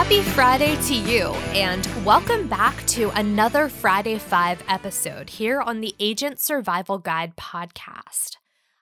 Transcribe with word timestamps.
Happy 0.00 0.22
Friday 0.22 0.76
to 0.86 0.94
you, 0.94 1.24
and 1.52 1.86
welcome 2.06 2.48
back 2.48 2.86
to 2.86 3.10
another 3.10 3.68
Friday 3.68 4.16
5 4.16 4.64
episode 4.66 5.28
here 5.28 5.60
on 5.60 5.82
the 5.82 5.94
Agent 6.00 6.40
Survival 6.40 6.96
Guide 6.96 7.36
podcast. 7.36 8.38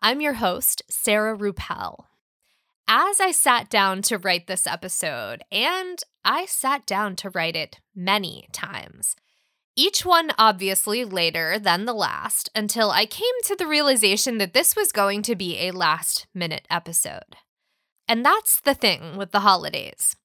I'm 0.00 0.22
your 0.22 0.32
host, 0.32 0.80
Sarah 0.88 1.36
Ruppel. 1.36 2.06
As 2.88 3.20
I 3.20 3.30
sat 3.30 3.68
down 3.68 4.00
to 4.02 4.16
write 4.16 4.46
this 4.46 4.66
episode, 4.66 5.42
and 5.52 6.02
I 6.24 6.46
sat 6.46 6.86
down 6.86 7.14
to 7.16 7.28
write 7.28 7.56
it 7.56 7.78
many 7.94 8.48
times, 8.50 9.14
each 9.76 10.06
one 10.06 10.30
obviously 10.38 11.04
later 11.04 11.58
than 11.58 11.84
the 11.84 11.92
last, 11.92 12.48
until 12.54 12.90
I 12.90 13.04
came 13.04 13.34
to 13.44 13.54
the 13.54 13.66
realization 13.66 14.38
that 14.38 14.54
this 14.54 14.74
was 14.74 14.92
going 14.92 15.20
to 15.24 15.36
be 15.36 15.58
a 15.58 15.72
last 15.72 16.26
minute 16.34 16.66
episode. 16.70 17.36
And 18.08 18.24
that's 18.24 18.62
the 18.62 18.74
thing 18.74 19.18
with 19.18 19.30
the 19.30 19.40
holidays. 19.40 20.16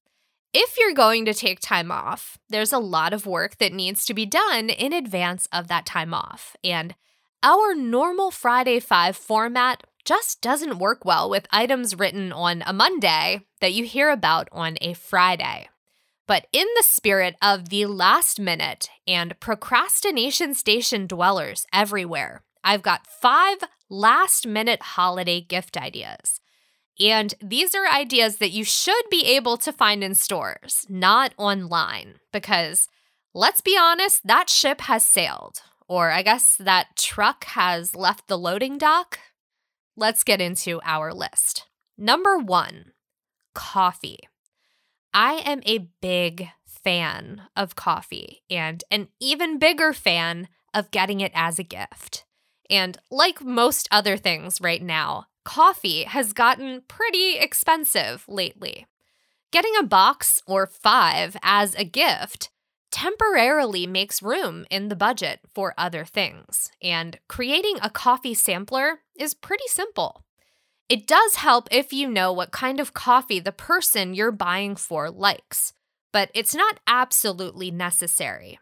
If 0.54 0.78
you're 0.78 0.94
going 0.94 1.26
to 1.26 1.34
take 1.34 1.60
time 1.60 1.90
off, 1.90 2.38
there's 2.48 2.72
a 2.72 2.78
lot 2.78 3.12
of 3.12 3.26
work 3.26 3.58
that 3.58 3.72
needs 3.72 4.06
to 4.06 4.14
be 4.14 4.24
done 4.24 4.70
in 4.70 4.94
advance 4.94 5.46
of 5.52 5.68
that 5.68 5.84
time 5.84 6.14
off. 6.14 6.56
And 6.64 6.94
our 7.42 7.74
normal 7.74 8.30
Friday 8.30 8.80
5 8.80 9.14
format 9.14 9.82
just 10.06 10.40
doesn't 10.40 10.78
work 10.78 11.04
well 11.04 11.28
with 11.28 11.46
items 11.50 11.98
written 11.98 12.32
on 12.32 12.62
a 12.66 12.72
Monday 12.72 13.42
that 13.60 13.74
you 13.74 13.84
hear 13.84 14.08
about 14.10 14.48
on 14.50 14.78
a 14.80 14.94
Friday. 14.94 15.68
But 16.26 16.46
in 16.50 16.66
the 16.76 16.82
spirit 16.82 17.36
of 17.42 17.68
the 17.68 17.84
last 17.84 18.40
minute 18.40 18.88
and 19.06 19.38
procrastination 19.40 20.54
station 20.54 21.06
dwellers 21.06 21.66
everywhere, 21.74 22.42
I've 22.64 22.82
got 22.82 23.06
five 23.06 23.58
last 23.90 24.46
minute 24.46 24.80
holiday 24.80 25.42
gift 25.42 25.76
ideas. 25.76 26.40
And 27.00 27.34
these 27.40 27.74
are 27.74 27.86
ideas 27.86 28.38
that 28.38 28.50
you 28.50 28.64
should 28.64 29.04
be 29.10 29.24
able 29.26 29.56
to 29.58 29.72
find 29.72 30.02
in 30.02 30.14
stores, 30.14 30.84
not 30.88 31.32
online, 31.36 32.14
because 32.32 32.88
let's 33.34 33.60
be 33.60 33.76
honest, 33.78 34.26
that 34.26 34.50
ship 34.50 34.82
has 34.82 35.04
sailed. 35.04 35.62
Or 35.86 36.10
I 36.10 36.22
guess 36.22 36.56
that 36.56 36.96
truck 36.96 37.44
has 37.44 37.94
left 37.94 38.28
the 38.28 38.36
loading 38.36 38.78
dock. 38.78 39.18
Let's 39.96 40.24
get 40.24 40.40
into 40.40 40.80
our 40.84 41.14
list. 41.14 41.66
Number 41.96 42.36
one, 42.38 42.92
coffee. 43.54 44.18
I 45.14 45.34
am 45.44 45.60
a 45.64 45.88
big 46.00 46.50
fan 46.66 47.42
of 47.56 47.74
coffee 47.74 48.42
and 48.50 48.84
an 48.90 49.08
even 49.18 49.58
bigger 49.58 49.92
fan 49.92 50.48
of 50.74 50.90
getting 50.90 51.20
it 51.20 51.32
as 51.34 51.58
a 51.58 51.64
gift. 51.64 52.24
And 52.70 52.98
like 53.10 53.42
most 53.42 53.88
other 53.90 54.16
things 54.16 54.60
right 54.60 54.82
now, 54.82 55.26
coffee 55.48 56.04
has 56.04 56.34
gotten 56.34 56.82
pretty 56.88 57.38
expensive 57.38 58.22
lately. 58.28 58.86
Getting 59.50 59.72
a 59.78 59.82
box 59.82 60.42
or 60.46 60.66
five 60.66 61.38
as 61.42 61.74
a 61.74 61.86
gift 61.86 62.50
temporarily 62.90 63.86
makes 63.86 64.22
room 64.22 64.66
in 64.70 64.88
the 64.88 64.94
budget 64.94 65.40
for 65.54 65.72
other 65.78 66.04
things, 66.04 66.70
and 66.82 67.18
creating 67.30 67.78
a 67.80 67.88
coffee 67.88 68.34
sampler 68.34 69.00
is 69.18 69.32
pretty 69.32 69.66
simple. 69.68 70.22
It 70.90 71.06
does 71.06 71.36
help 71.36 71.66
if 71.70 71.94
you 71.94 72.10
know 72.10 72.30
what 72.30 72.50
kind 72.50 72.78
of 72.78 72.92
coffee 72.92 73.40
the 73.40 73.50
person 73.50 74.12
you're 74.12 74.30
buying 74.30 74.76
for 74.76 75.10
likes, 75.10 75.72
but 76.12 76.30
it's 76.34 76.54
not 76.54 76.78
absolutely 76.86 77.70
necessary. 77.70 78.58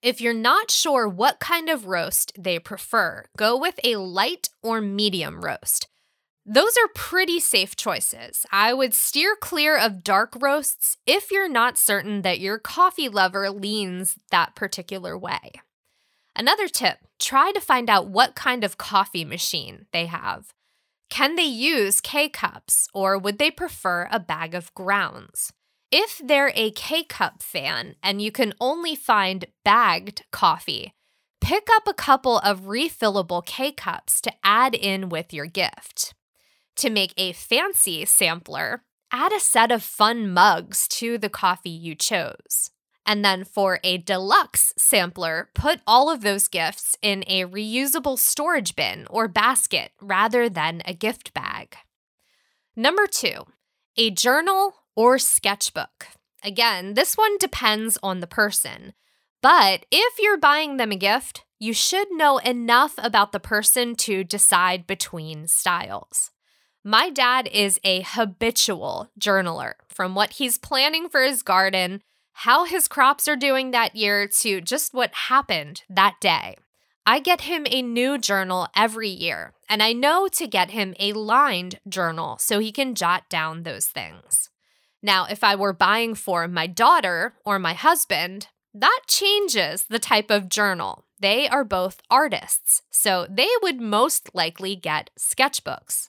If 0.00 0.18
you're 0.22 0.32
not 0.32 0.70
sure 0.70 1.06
what 1.06 1.40
kind 1.40 1.68
of 1.68 1.84
roast 1.84 2.32
they 2.38 2.58
prefer, 2.58 3.26
go 3.36 3.54
with 3.54 3.78
a 3.84 3.96
light 3.96 4.48
or 4.62 4.80
medium 4.80 5.44
roast. 5.44 5.88
Those 6.44 6.76
are 6.76 6.88
pretty 6.92 7.38
safe 7.38 7.76
choices. 7.76 8.44
I 8.50 8.72
would 8.72 8.94
steer 8.94 9.36
clear 9.36 9.78
of 9.78 10.02
dark 10.02 10.34
roasts 10.40 10.96
if 11.06 11.30
you're 11.30 11.48
not 11.48 11.78
certain 11.78 12.22
that 12.22 12.40
your 12.40 12.58
coffee 12.58 13.08
lover 13.08 13.48
leans 13.48 14.16
that 14.32 14.56
particular 14.56 15.16
way. 15.16 15.52
Another 16.34 16.66
tip 16.66 16.98
try 17.20 17.52
to 17.52 17.60
find 17.60 17.88
out 17.88 18.08
what 18.08 18.34
kind 18.34 18.64
of 18.64 18.76
coffee 18.76 19.24
machine 19.24 19.86
they 19.92 20.06
have. 20.06 20.52
Can 21.08 21.36
they 21.36 21.44
use 21.44 22.00
K 22.00 22.28
cups 22.28 22.88
or 22.92 23.16
would 23.16 23.38
they 23.38 23.50
prefer 23.50 24.08
a 24.10 24.18
bag 24.18 24.54
of 24.54 24.74
grounds? 24.74 25.52
If 25.92 26.20
they're 26.24 26.52
a 26.56 26.72
K 26.72 27.04
cup 27.04 27.40
fan 27.40 27.94
and 28.02 28.20
you 28.20 28.32
can 28.32 28.54
only 28.60 28.96
find 28.96 29.44
bagged 29.64 30.24
coffee, 30.32 30.92
pick 31.40 31.68
up 31.72 31.86
a 31.86 31.94
couple 31.94 32.38
of 32.38 32.62
refillable 32.62 33.46
K 33.46 33.70
cups 33.70 34.20
to 34.22 34.32
add 34.42 34.74
in 34.74 35.08
with 35.08 35.32
your 35.32 35.46
gift. 35.46 36.14
To 36.76 36.90
make 36.90 37.12
a 37.16 37.32
fancy 37.32 38.04
sampler, 38.04 38.82
add 39.12 39.32
a 39.32 39.40
set 39.40 39.70
of 39.70 39.82
fun 39.82 40.32
mugs 40.32 40.88
to 40.88 41.18
the 41.18 41.28
coffee 41.28 41.70
you 41.70 41.94
chose. 41.94 42.70
And 43.04 43.24
then 43.24 43.44
for 43.44 43.80
a 43.82 43.98
deluxe 43.98 44.72
sampler, 44.76 45.50
put 45.54 45.80
all 45.86 46.08
of 46.08 46.22
those 46.22 46.48
gifts 46.48 46.96
in 47.02 47.24
a 47.26 47.44
reusable 47.44 48.18
storage 48.18 48.76
bin 48.76 49.06
or 49.10 49.28
basket 49.28 49.92
rather 50.00 50.48
than 50.48 50.82
a 50.84 50.94
gift 50.94 51.34
bag. 51.34 51.76
Number 52.76 53.06
two, 53.06 53.46
a 53.96 54.10
journal 54.10 54.74
or 54.96 55.18
sketchbook. 55.18 56.08
Again, 56.44 56.94
this 56.94 57.16
one 57.16 57.38
depends 57.38 57.98
on 58.02 58.20
the 58.20 58.26
person. 58.26 58.94
But 59.42 59.86
if 59.90 60.14
you're 60.18 60.38
buying 60.38 60.76
them 60.76 60.92
a 60.92 60.96
gift, 60.96 61.44
you 61.58 61.72
should 61.72 62.08
know 62.10 62.38
enough 62.38 62.94
about 62.98 63.32
the 63.32 63.40
person 63.40 63.94
to 63.96 64.24
decide 64.24 64.86
between 64.86 65.46
styles. 65.46 66.31
My 66.84 67.10
dad 67.10 67.48
is 67.52 67.78
a 67.84 68.02
habitual 68.02 69.08
journaler 69.18 69.74
from 69.86 70.16
what 70.16 70.32
he's 70.32 70.58
planning 70.58 71.08
for 71.08 71.22
his 71.22 71.44
garden, 71.44 72.02
how 72.32 72.64
his 72.64 72.88
crops 72.88 73.28
are 73.28 73.36
doing 73.36 73.70
that 73.70 73.94
year, 73.94 74.26
to 74.26 74.60
just 74.60 74.92
what 74.92 75.14
happened 75.14 75.84
that 75.88 76.16
day. 76.20 76.56
I 77.06 77.20
get 77.20 77.42
him 77.42 77.68
a 77.70 77.82
new 77.82 78.18
journal 78.18 78.66
every 78.74 79.08
year, 79.08 79.52
and 79.68 79.80
I 79.80 79.92
know 79.92 80.26
to 80.32 80.48
get 80.48 80.72
him 80.72 80.94
a 80.98 81.12
lined 81.12 81.78
journal 81.88 82.36
so 82.38 82.58
he 82.58 82.72
can 82.72 82.96
jot 82.96 83.28
down 83.28 83.62
those 83.62 83.86
things. 83.86 84.50
Now, 85.00 85.26
if 85.26 85.44
I 85.44 85.54
were 85.54 85.72
buying 85.72 86.16
for 86.16 86.48
my 86.48 86.66
daughter 86.66 87.34
or 87.44 87.60
my 87.60 87.74
husband, 87.74 88.48
that 88.74 89.02
changes 89.06 89.84
the 89.84 90.00
type 90.00 90.32
of 90.32 90.48
journal. 90.48 91.04
They 91.20 91.48
are 91.48 91.64
both 91.64 92.00
artists, 92.10 92.82
so 92.90 93.24
they 93.30 93.50
would 93.62 93.80
most 93.80 94.30
likely 94.34 94.74
get 94.74 95.10
sketchbooks. 95.16 96.08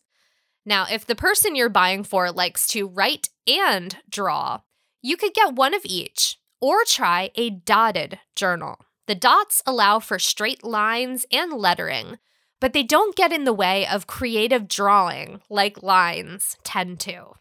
Now, 0.65 0.85
if 0.89 1.05
the 1.05 1.15
person 1.15 1.55
you're 1.55 1.69
buying 1.69 2.03
for 2.03 2.31
likes 2.31 2.67
to 2.69 2.87
write 2.87 3.29
and 3.47 3.97
draw, 4.09 4.61
you 5.01 5.17
could 5.17 5.33
get 5.33 5.55
one 5.55 5.73
of 5.73 5.81
each 5.83 6.37
or 6.61 6.85
try 6.85 7.31
a 7.35 7.49
dotted 7.49 8.19
journal. 8.35 8.77
The 9.07 9.15
dots 9.15 9.61
allow 9.65 9.99
for 9.99 10.17
straight 10.17 10.63
lines 10.63 11.25
and 11.31 11.51
lettering, 11.51 12.19
but 12.61 12.71
they 12.71 12.83
don't 12.83 13.15
get 13.15 13.33
in 13.33 13.43
the 13.43 13.51
way 13.51 13.85
of 13.85 14.07
creative 14.07 14.69
drawing 14.69 15.41
like 15.49 15.83
lines 15.83 16.55
tend 16.63 17.01
to. 17.01 17.33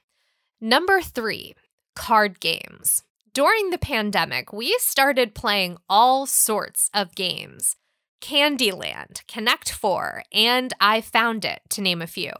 Number 0.60 1.00
three, 1.00 1.54
card 1.94 2.40
games. 2.40 3.04
During 3.32 3.70
the 3.70 3.78
pandemic, 3.78 4.52
we 4.52 4.76
started 4.80 5.34
playing 5.34 5.78
all 5.88 6.26
sorts 6.26 6.90
of 6.92 7.14
games 7.14 7.76
Candyland, 8.20 9.26
Connect 9.26 9.70
Four, 9.70 10.22
and 10.32 10.72
I 10.80 11.00
Found 11.00 11.44
It, 11.44 11.60
to 11.70 11.80
name 11.80 12.02
a 12.02 12.06
few. 12.06 12.32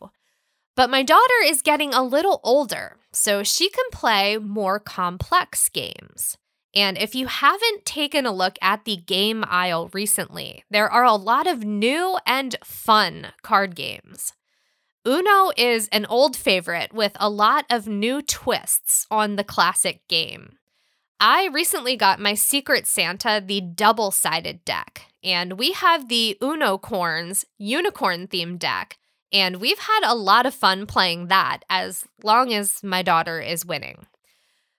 But 0.75 0.91
my 0.91 1.03
daughter 1.03 1.43
is 1.45 1.61
getting 1.63 1.93
a 1.93 2.03
little 2.03 2.41
older, 2.43 2.97
so 3.13 3.43
she 3.43 3.69
can 3.69 3.85
play 3.93 4.39
more 4.39 4.79
complex 4.79 5.69
games. 5.69 6.39
And 6.75 6.97
if 6.97 7.15
you 7.15 7.27
haven't 7.27 7.85
taken 7.85 8.25
a 8.25 8.33
look 8.33 8.57
at 8.63 8.85
the 8.85 8.97
game 8.97 9.45
aisle 9.47 9.91
recently, 9.93 10.65
there 10.71 10.91
are 10.91 11.05
a 11.05 11.15
lot 11.15 11.47
of 11.47 11.65
new 11.65 12.19
and 12.27 12.57
fun 12.65 13.29
card 13.43 13.77
games. 13.77 14.33
Uno 15.07 15.51
is 15.57 15.89
an 15.89 16.07
old 16.07 16.37
favorite 16.37 16.95
with 16.95 17.13
a 17.17 17.29
lot 17.29 17.67
of 17.69 17.87
new 17.87 18.23
twists 18.23 19.07
on 19.11 19.37
the 19.37 19.45
classic 19.45 20.07
game. 20.09 20.57
I 21.21 21.49
recently 21.53 21.97
got 21.97 22.19
my 22.19 22.35
Secret 22.35 22.87
Santa 22.87 23.43
the 23.45 23.61
double 23.61 24.11
sided 24.11 24.65
deck, 24.65 25.03
and 25.23 25.59
we 25.59 25.73
have 25.73 26.09
the 26.09 26.39
Uno 26.43 26.79
Corns 26.79 27.45
unicorn 27.59 28.27
themed 28.27 28.59
deck 28.59 28.99
and 29.33 29.57
we've 29.57 29.79
had 29.79 30.01
a 30.05 30.15
lot 30.15 30.47
of 30.47 30.55
fun 30.55 30.87
playing 30.87 31.29
that 31.29 31.61
as 31.71 32.05
long 32.23 32.53
as 32.53 32.83
my 32.83 33.03
daughter 33.03 33.41
is 33.41 33.65
winning. 33.65 34.07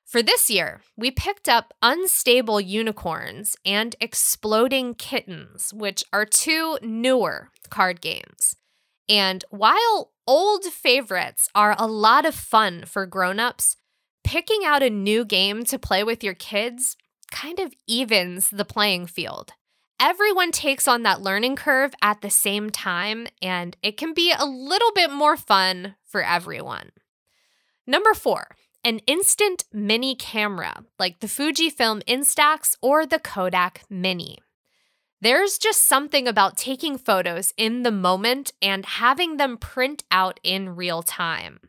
For 0.05 0.21
this 0.21 0.49
year, 0.49 0.81
we 0.95 1.09
picked 1.09 1.49
up 1.49 1.73
Unstable 1.81 2.61
Unicorns 2.61 3.55
and 3.65 3.95
Exploding 3.99 4.93
Kittens, 4.93 5.73
which 5.73 6.03
are 6.13 6.25
two 6.25 6.77
newer 6.83 7.49
card 7.69 7.99
games. 7.99 8.55
And 9.09 9.43
while 9.49 10.11
old 10.27 10.65
favorites 10.65 11.49
are 11.55 11.75
a 11.79 11.87
lot 11.87 12.25
of 12.25 12.35
fun 12.35 12.85
for 12.85 13.07
grown-ups, 13.07 13.77
picking 14.23 14.61
out 14.63 14.83
a 14.83 14.89
new 14.89 15.25
game 15.25 15.63
to 15.65 15.79
play 15.79 16.03
with 16.03 16.23
your 16.23 16.35
kids 16.35 16.95
kind 17.31 17.57
of 17.57 17.73
evens 17.87 18.51
the 18.51 18.65
playing 18.65 19.07
field 19.07 19.53
everyone 20.03 20.51
takes 20.51 20.85
on 20.85 21.03
that 21.03 21.21
learning 21.21 21.55
curve 21.55 21.93
at 22.01 22.19
the 22.21 22.29
same 22.29 22.69
time, 22.69 23.25
and 23.41 23.77
it 23.81 23.95
can 23.95 24.13
be 24.13 24.33
a 24.37 24.45
little 24.45 24.91
bit 24.93 25.09
more 25.09 25.37
fun 25.37 25.95
for 26.03 26.21
everyone. 26.21 26.91
Number 27.87 28.13
four, 28.13 28.57
an 28.83 28.99
instant 29.07 29.63
mini 29.71 30.13
camera 30.13 30.83
like 30.99 31.21
the 31.21 31.27
Fujifilm 31.27 32.03
Instax 32.03 32.75
or 32.81 33.05
the 33.05 33.17
Kodak 33.17 33.83
Mini. 33.89 34.39
There's 35.21 35.57
just 35.57 35.83
something 35.83 36.27
about 36.27 36.57
taking 36.57 36.97
photos 36.97 37.53
in 37.55 37.83
the 37.83 37.91
moment 37.91 38.51
and 38.61 38.85
having 38.85 39.37
them 39.37 39.55
print 39.55 40.03
out 40.11 40.37
in 40.43 40.75
real 40.75 41.01
time. 41.01 41.61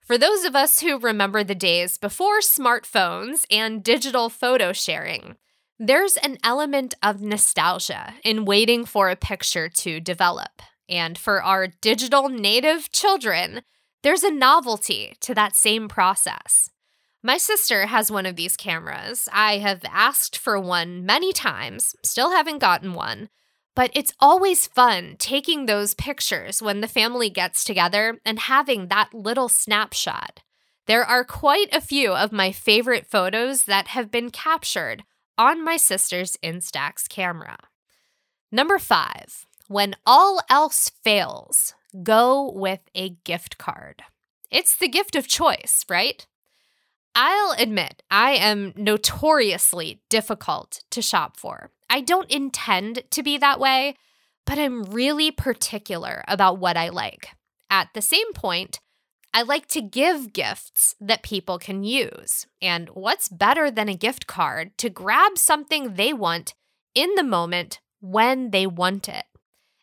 For 0.00 0.16
those 0.16 0.44
of 0.44 0.54
us 0.54 0.78
who 0.78 1.00
remember 1.00 1.42
the 1.42 1.56
days 1.56 1.98
before 1.98 2.38
smartphones 2.38 3.46
and 3.50 3.82
digital 3.82 4.28
photo 4.28 4.72
sharing, 4.72 5.34
there's 5.86 6.16
an 6.18 6.38
element 6.42 6.94
of 7.02 7.20
nostalgia 7.20 8.14
in 8.24 8.44
waiting 8.44 8.84
for 8.84 9.10
a 9.10 9.16
picture 9.16 9.68
to 9.68 10.00
develop. 10.00 10.62
And 10.88 11.18
for 11.18 11.42
our 11.42 11.66
digital 11.66 12.28
native 12.28 12.90
children, 12.90 13.62
there's 14.02 14.22
a 14.22 14.30
novelty 14.30 15.14
to 15.20 15.34
that 15.34 15.56
same 15.56 15.88
process. 15.88 16.70
My 17.22 17.38
sister 17.38 17.86
has 17.86 18.10
one 18.10 18.26
of 18.26 18.36
these 18.36 18.56
cameras. 18.56 19.28
I 19.32 19.58
have 19.58 19.82
asked 19.90 20.36
for 20.36 20.60
one 20.60 21.06
many 21.06 21.32
times, 21.32 21.94
still 22.02 22.30
haven't 22.32 22.58
gotten 22.58 22.92
one. 22.92 23.30
But 23.74 23.90
it's 23.94 24.12
always 24.20 24.66
fun 24.66 25.16
taking 25.18 25.66
those 25.66 25.94
pictures 25.94 26.62
when 26.62 26.80
the 26.80 26.86
family 26.86 27.28
gets 27.28 27.64
together 27.64 28.20
and 28.24 28.38
having 28.38 28.88
that 28.88 29.12
little 29.12 29.48
snapshot. 29.48 30.40
There 30.86 31.04
are 31.04 31.24
quite 31.24 31.72
a 31.72 31.80
few 31.80 32.12
of 32.12 32.30
my 32.30 32.52
favorite 32.52 33.06
photos 33.06 33.64
that 33.64 33.88
have 33.88 34.10
been 34.10 34.30
captured 34.30 35.02
on 35.36 35.64
my 35.64 35.76
sister's 35.76 36.36
Instax 36.42 37.08
camera. 37.08 37.58
Number 38.52 38.78
five, 38.78 39.46
when 39.68 39.96
all 40.06 40.40
else 40.48 40.90
fails, 41.02 41.74
go 42.02 42.50
with 42.50 42.80
a 42.94 43.10
gift 43.24 43.58
card. 43.58 44.02
It's 44.50 44.76
the 44.76 44.88
gift 44.88 45.16
of 45.16 45.26
choice, 45.26 45.84
right? 45.88 46.26
I'll 47.16 47.54
admit, 47.58 48.02
I 48.10 48.32
am 48.32 48.72
notoriously 48.76 50.00
difficult 50.08 50.82
to 50.90 51.00
shop 51.02 51.36
for. 51.38 51.70
I 51.88 52.00
don't 52.00 52.30
intend 52.30 53.04
to 53.10 53.22
be 53.22 53.38
that 53.38 53.60
way, 53.60 53.96
but 54.44 54.58
I'm 54.58 54.82
really 54.84 55.30
particular 55.30 56.24
about 56.26 56.58
what 56.58 56.76
I 56.76 56.88
like. 56.88 57.28
At 57.70 57.88
the 57.94 58.02
same 58.02 58.32
point, 58.32 58.80
I 59.36 59.42
like 59.42 59.66
to 59.70 59.82
give 59.82 60.32
gifts 60.32 60.94
that 61.00 61.24
people 61.24 61.58
can 61.58 61.82
use. 61.82 62.46
And 62.62 62.88
what's 62.90 63.28
better 63.28 63.68
than 63.68 63.88
a 63.88 63.96
gift 63.96 64.28
card 64.28 64.78
to 64.78 64.88
grab 64.88 65.38
something 65.38 65.94
they 65.94 66.12
want 66.12 66.54
in 66.94 67.16
the 67.16 67.24
moment 67.24 67.80
when 68.00 68.52
they 68.52 68.64
want 68.64 69.08
it? 69.08 69.24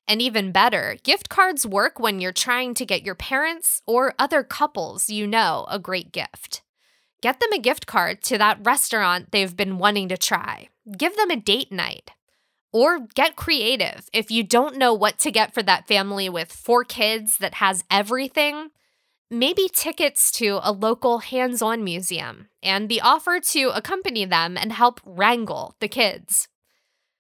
And 0.08 0.22
even 0.22 0.54
better, 0.54 0.96
gift 1.04 1.28
cards 1.28 1.68
work 1.68 2.00
when 2.00 2.22
you're 2.22 2.32
trying 2.32 2.74
to 2.76 2.86
get 2.86 3.04
your 3.04 3.14
parents 3.14 3.82
or 3.86 4.16
other 4.18 4.42
couples 4.42 5.10
you 5.10 5.28
know 5.28 5.66
a 5.70 5.78
great 5.78 6.14
gift. 6.14 6.62
Get 7.22 7.42
them 7.42 7.52
a 7.52 7.60
gift 7.60 7.86
card 7.86 8.24
to 8.24 8.38
that 8.38 8.66
restaurant 8.66 9.32
they've 9.32 9.56
been 9.56 9.78
wanting 9.78 10.08
to 10.08 10.18
try. 10.18 10.70
Give 10.98 11.14
them 11.18 11.30
a 11.30 11.36
date 11.36 11.74
night. 11.74 12.12
Or 12.72 13.00
get 13.16 13.36
creative. 13.36 14.08
If 14.14 14.32
you 14.32 14.44
don't 14.44 14.78
know 14.78 14.94
what 14.94 15.20
to 15.20 15.32
get 15.32 15.54
for 15.54 15.62
that 15.64 15.90
family 15.90 16.30
with 16.30 16.54
four 16.54 16.86
kids 16.86 17.38
that 17.40 17.56
has 17.56 17.84
everything, 17.92 18.70
maybe 19.32 19.70
tickets 19.74 20.30
to 20.34 20.60
a 20.62 20.74
local 20.74 21.20
hands 21.20 21.62
on 21.62 21.84
museum 21.84 22.50
and 22.62 22.90
the 22.90 23.00
offer 23.00 23.40
to 23.40 23.70
accompany 23.70 24.26
them 24.26 24.58
and 24.58 24.74
help 24.74 25.00
wrangle 25.06 25.76
the 25.80 25.88
kids. 25.88 26.50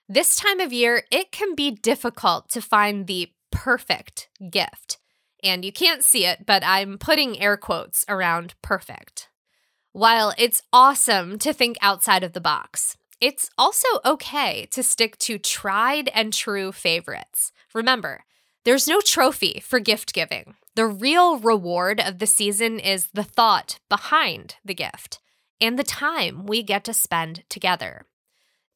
This 0.10 0.36
time 0.36 0.60
of 0.60 0.74
year, 0.74 1.04
it 1.10 1.32
can 1.32 1.56
be 1.56 1.72
difficult 1.72 2.50
to 2.50 2.62
find 2.62 3.08
the 3.08 3.32
perfect 3.50 4.28
gift. 4.52 4.98
And 5.42 5.64
you 5.64 5.72
can't 5.72 6.04
see 6.04 6.26
it, 6.26 6.46
but 6.46 6.64
I'm 6.66 6.98
putting 6.98 7.42
air 7.42 7.56
quotes 7.56 8.04
around 8.10 8.54
perfect. 8.62 9.30
While 9.94 10.34
it's 10.38 10.62
awesome 10.74 11.40
to 11.40 11.54
think 11.54 11.78
outside 11.82 12.24
of 12.24 12.34
the 12.34 12.42
box, 12.42 12.98
it's 13.22 13.50
also 13.58 13.88
okay 14.04 14.68
to 14.72 14.84
stick 14.84 15.18
to 15.20 15.38
tried 15.38 16.10
and 16.10 16.34
true 16.34 16.74
favorites. 16.74 17.54
Remember, 17.74 18.26
there's 18.66 18.88
no 18.88 19.00
trophy 19.00 19.62
for 19.64 19.80
gift 19.80 20.14
giving. 20.14 20.56
The 20.76 20.86
real 20.86 21.38
reward 21.38 22.00
of 22.00 22.20
the 22.20 22.28
season 22.28 22.80
is 22.80 23.08
the 23.14 23.24
thought 23.24 23.80
behind 23.90 24.56
the 24.64 24.74
gift 24.74 25.20
and 25.60 25.78
the 25.78 25.84
time 25.84 26.46
we 26.46 26.64
get 26.64 26.86
to 26.86 26.94
spend 26.94 27.44
together. 27.50 28.06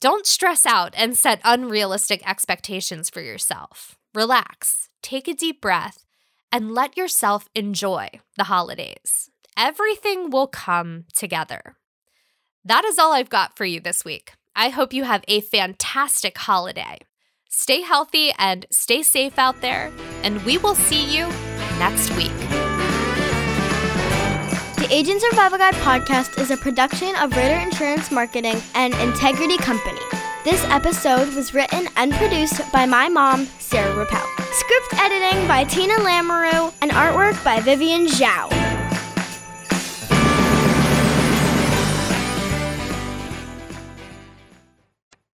Don't 0.01 0.25
stress 0.25 0.65
out 0.65 0.93
and 0.97 1.15
set 1.15 1.39
unrealistic 1.45 2.27
expectations 2.29 3.09
for 3.09 3.21
yourself. 3.21 3.95
Relax, 4.13 4.89
take 5.01 5.29
a 5.29 5.33
deep 5.33 5.61
breath, 5.61 6.05
and 6.51 6.73
let 6.73 6.97
yourself 6.97 7.47
enjoy 7.55 8.09
the 8.37 8.45
holidays. 8.45 9.29
Everything 9.57 10.29
will 10.29 10.47
come 10.47 11.05
together. 11.13 11.77
That 12.65 12.83
is 12.83 12.99
all 12.99 13.13
I've 13.13 13.29
got 13.29 13.55
for 13.55 13.63
you 13.63 13.79
this 13.79 14.03
week. 14.03 14.33
I 14.53 14.67
hope 14.69 14.91
you 14.91 15.05
have 15.05 15.23
a 15.29 15.39
fantastic 15.39 16.37
holiday. 16.37 16.99
Stay 17.49 17.81
healthy 17.81 18.33
and 18.37 18.65
stay 18.69 19.01
safe 19.01 19.39
out 19.39 19.61
there, 19.61 19.93
and 20.23 20.43
we 20.43 20.57
will 20.57 20.75
see 20.75 21.05
you 21.15 21.29
next 21.79 22.15
week. 22.15 22.31
The 24.77 24.87
Agent 24.91 25.21
Survival 25.21 25.57
Guide 25.57 25.73
podcast 25.75 26.39
is 26.39 26.51
a 26.51 26.57
production 26.57 27.15
of 27.15 27.35
Ritter 27.35 27.55
Insurance 27.55 28.11
Marketing 28.11 28.61
and 28.75 28.93
Integrity 28.95 29.57
Company. 29.57 29.99
This 30.43 30.63
episode 30.65 31.33
was 31.33 31.53
written 31.53 31.87
and 31.95 32.13
produced 32.13 32.61
by 32.71 32.85
my 32.85 33.09
mom, 33.09 33.47
Sarah 33.57 34.05
Ruppel. 34.05 34.53
Script 34.53 34.93
editing 35.01 35.47
by 35.47 35.63
Tina 35.63 35.95
Lamoureux 35.95 36.71
and 36.81 36.91
artwork 36.91 37.43
by 37.43 37.59
Vivian 37.61 38.05
Zhao. 38.05 38.74